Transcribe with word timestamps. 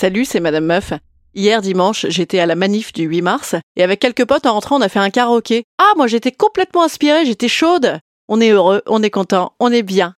Salut, 0.00 0.24
c'est 0.24 0.38
Madame 0.38 0.66
Meuf. 0.66 0.92
Hier 1.34 1.60
dimanche, 1.60 2.06
j'étais 2.08 2.38
à 2.38 2.46
la 2.46 2.54
manif 2.54 2.92
du 2.92 3.02
8 3.02 3.20
mars 3.20 3.56
et 3.74 3.82
avec 3.82 3.98
quelques 3.98 4.24
potes 4.26 4.46
en 4.46 4.52
rentrant, 4.52 4.76
on 4.76 4.80
a 4.80 4.88
fait 4.88 5.00
un 5.00 5.10
karaoké. 5.10 5.64
Ah, 5.76 5.90
moi 5.96 6.06
j'étais 6.06 6.30
complètement 6.30 6.84
inspirée, 6.84 7.26
j'étais 7.26 7.48
chaude. 7.48 7.98
On 8.28 8.40
est 8.40 8.50
heureux, 8.50 8.80
on 8.86 9.02
est 9.02 9.10
content, 9.10 9.54
on 9.58 9.72
est 9.72 9.82
bien. 9.82 10.14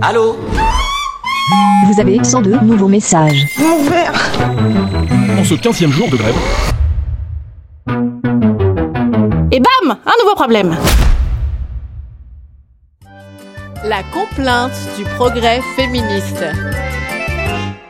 Allô 0.00 0.38
Vous 1.86 2.00
avez 2.00 2.24
102 2.24 2.60
nouveaux 2.60 2.88
messages. 2.88 3.44
En 5.38 5.44
ce 5.44 5.52
15e 5.52 5.90
jour 5.90 6.08
de 6.08 6.16
grève, 6.16 6.34
Et 9.52 9.60
bam 9.60 9.98
Un 10.06 10.22
nouveau 10.22 10.34
problème 10.34 10.74
La 13.84 14.02
complainte 14.14 14.72
du 14.96 15.04
progrès 15.04 15.60
féministe. 15.76 16.42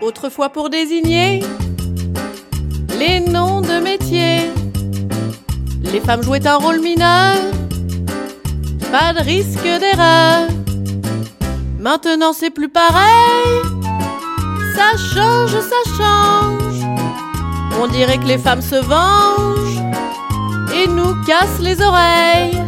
Autrefois 0.02 0.50
pour 0.50 0.68
désigner 0.68 1.42
les 2.98 3.20
noms 3.20 3.62
de 3.62 3.80
métiers, 3.80 4.50
les 5.82 6.00
femmes 6.00 6.22
jouaient 6.22 6.46
un 6.46 6.56
rôle 6.56 6.80
mineur, 6.80 7.36
pas 8.92 9.14
de 9.14 9.20
risque 9.20 9.62
d'erreur. 9.62 10.48
Maintenant 11.78 12.32
c'est 12.34 12.50
plus 12.50 12.68
pareil, 12.68 13.62
ça 14.74 14.96
change, 14.98 15.58
ça 15.60 15.82
change. 15.96 16.84
On 17.82 17.86
dirait 17.88 18.18
que 18.18 18.26
les 18.26 18.38
femmes 18.38 18.62
se 18.62 18.76
vengent 18.76 19.82
et 20.74 20.88
nous 20.88 21.14
casse 21.24 21.58
les 21.60 21.80
oreilles. 21.80 22.62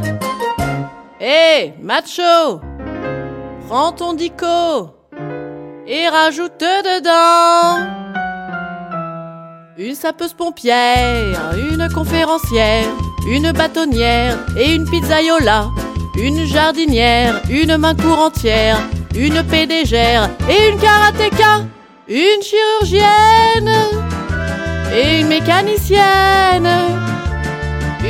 Hé, 1.20 1.75
macho, 1.83 2.61
prends 3.69 3.92
ton 3.92 4.15
dico 4.15 4.98
et 5.89 6.08
rajoute 6.08 6.61
dedans 6.61 7.86
une 9.78 9.95
sapeuse 9.95 10.34
pompière, 10.34 11.55
une 11.56 11.89
conférencière, 11.92 12.84
une 13.28 13.53
bâtonnière 13.53 14.36
et 14.56 14.75
une 14.75 14.84
pizzaiola, 14.89 15.70
une 16.17 16.45
jardinière, 16.47 17.41
une 17.48 17.77
main 17.78 17.95
courentière, 17.95 18.78
une 19.17 19.42
pédégère 19.45 20.28
et 20.50 20.70
une 20.70 20.78
karatéka, 20.78 21.64
une 22.08 22.42
chirurgienne 22.42 23.73
et 24.95 25.20
une 25.20 25.28
mécanicienne 25.28 26.69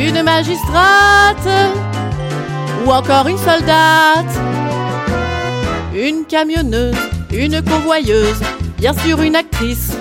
une 0.00 0.22
magistrate 0.22 1.48
ou 2.84 2.90
encore 2.90 3.26
une 3.26 3.38
soldate, 3.38 4.26
une 5.94 6.24
camionneuse, 6.24 6.94
une 7.32 7.62
convoyeuse, 7.62 8.40
bien 8.78 8.92
sûr 8.92 9.20
une 9.22 9.36
actrice. 9.36 9.92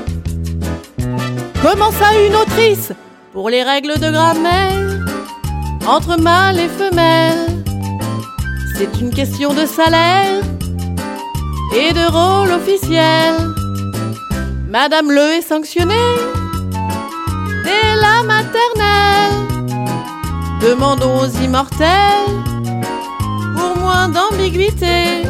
Comment 1.61 1.91
ça 1.91 2.13
une 2.27 2.35
autrice 2.35 2.91
Pour 3.33 3.49
les 3.49 3.63
règles 3.63 3.99
de 3.99 4.11
grammaire, 4.11 5.05
entre 5.85 6.19
mâle 6.19 6.59
et 6.59 6.69
femelle, 6.69 7.63
c'est 8.75 9.01
une 9.01 9.11
question 9.11 9.53
de 9.53 9.65
salaire 9.65 10.41
et 11.75 11.93
de 11.93 12.11
rôle 12.11 12.51
officiel. 12.51 13.35
Madame 14.69 15.11
Le 15.11 15.37
est 15.37 15.41
sanctionnée 15.41 15.95
dès 17.63 17.99
la 17.99 18.23
maternelle. 18.23 19.47
Demandons 20.61 21.21
aux 21.21 21.43
immortels 21.43 21.87
pour 23.55 23.77
moins 23.77 24.09
d'ambiguïté. 24.09 25.23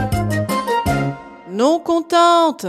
Non 1.57 1.79
contentes 1.79 2.68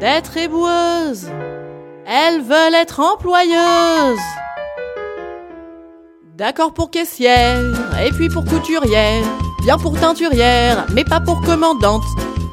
d'être 0.00 0.36
éboueuses, 0.36 1.28
elles 2.04 2.42
veulent 2.42 2.74
être 2.74 2.98
employeuses. 2.98 4.18
D'accord 6.36 6.74
pour 6.74 6.90
caissière, 6.90 7.60
et 8.04 8.10
puis 8.10 8.28
pour 8.28 8.44
couturière, 8.44 9.22
bien 9.62 9.78
pour 9.78 9.96
teinturière, 9.96 10.84
mais 10.92 11.04
pas 11.04 11.20
pour 11.20 11.42
commandante. 11.42 12.02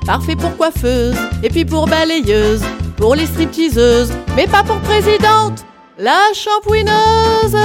Parfait 0.06 0.36
pour 0.36 0.56
coiffeuse, 0.56 1.18
et 1.42 1.50
puis 1.50 1.66
pour 1.66 1.88
balayeuse, 1.88 2.62
pour 2.96 3.16
les 3.16 3.26
stripteaseuses, 3.26 4.14
mais 4.36 4.46
pas 4.46 4.62
pour 4.62 4.78
présidente. 4.82 5.66
La 5.98 6.32
shampouineuse 6.36 7.58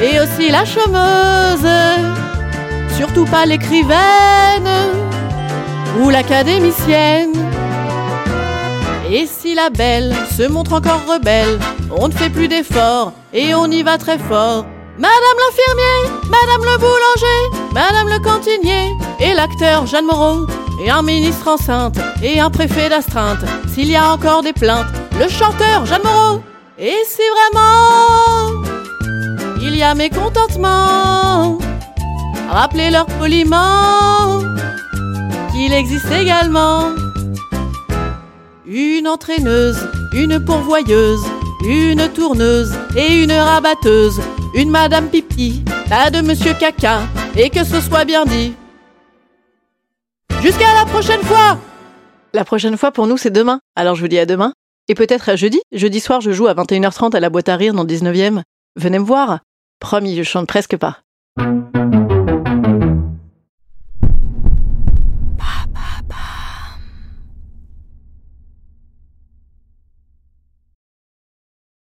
et 0.00 0.20
aussi 0.20 0.52
la 0.52 0.64
chômeuse, 0.64 1.68
surtout 2.96 3.24
pas 3.24 3.44
l'écrivaine 3.44 4.68
ou 5.98 6.10
l'académicienne. 6.10 7.32
Et 9.10 9.26
si 9.26 9.54
la 9.54 9.70
belle 9.70 10.14
se 10.36 10.46
montre 10.46 10.74
encore 10.74 11.06
rebelle, 11.06 11.58
on 11.90 12.08
ne 12.08 12.12
fait 12.12 12.30
plus 12.30 12.48
d'efforts 12.48 13.12
et 13.32 13.54
on 13.54 13.66
y 13.66 13.82
va 13.82 13.96
très 13.98 14.18
fort. 14.18 14.66
Madame 14.98 15.38
l'infirmier, 15.38 16.10
Madame 16.24 16.64
le 16.64 16.78
boulanger, 16.78 17.72
Madame 17.72 18.08
le 18.08 18.18
cantinier 18.18 18.92
et 19.20 19.32
l'acteur 19.32 19.86
Jeanne 19.86 20.06
Moreau 20.06 20.46
et 20.84 20.90
un 20.90 21.02
ministre 21.02 21.48
enceinte 21.48 21.98
et 22.22 22.40
un 22.40 22.50
préfet 22.50 22.88
d'astreinte. 22.88 23.44
S'il 23.72 23.90
y 23.90 23.96
a 23.96 24.12
encore 24.12 24.42
des 24.42 24.52
plaintes, 24.52 24.88
le 25.18 25.28
chanteur 25.28 25.86
Jeanne 25.86 26.02
Moreau. 26.02 26.42
Et 26.78 26.96
si 27.06 27.22
vraiment 27.34 28.62
il 29.60 29.76
y 29.76 29.82
a 29.82 29.94
mécontentement. 29.94 31.58
Rappelez-leur 32.50 33.06
poliment 33.06 34.40
qu'il 35.58 35.72
existe 35.72 36.12
également 36.12 36.94
une 38.64 39.08
entraîneuse, 39.08 39.88
une 40.12 40.38
pourvoyeuse, 40.44 41.24
une 41.64 42.08
tourneuse 42.12 42.78
et 42.96 43.24
une 43.24 43.32
rabatteuse, 43.32 44.20
une 44.54 44.70
madame 44.70 45.08
pipi, 45.08 45.64
pas 45.88 46.10
de 46.10 46.20
monsieur 46.20 46.54
caca, 46.54 47.00
et 47.36 47.50
que 47.50 47.64
ce 47.64 47.80
soit 47.80 48.04
bien 48.04 48.24
dit. 48.24 48.54
Jusqu'à 50.42 50.72
la 50.74 50.84
prochaine 50.86 51.22
fois 51.22 51.58
La 52.34 52.44
prochaine 52.44 52.76
fois 52.76 52.92
pour 52.92 53.08
nous 53.08 53.16
c'est 53.16 53.32
demain, 53.32 53.58
alors 53.74 53.96
je 53.96 54.02
vous 54.02 54.08
dis 54.08 54.18
à 54.20 54.26
demain. 54.26 54.52
Et 54.86 54.94
peut-être 54.94 55.28
à 55.28 55.34
jeudi. 55.34 55.60
Jeudi 55.72 55.98
soir 55.98 56.20
je 56.20 56.30
joue 56.30 56.46
à 56.46 56.54
21h30 56.54 57.16
à 57.16 57.20
la 57.20 57.30
boîte 57.30 57.48
à 57.48 57.56
rire 57.56 57.74
dans 57.74 57.82
le 57.82 57.88
19e. 57.88 58.42
Venez 58.76 58.98
me 59.00 59.04
voir. 59.04 59.40
Promis, 59.80 60.16
je 60.16 60.22
chante 60.22 60.46
presque 60.46 60.76
pas. 60.76 60.98